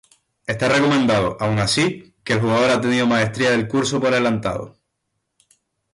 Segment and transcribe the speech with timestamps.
[0.53, 4.75] Está recomendado, aun así, que el jugador ha tenido maestría del curso por adelantado.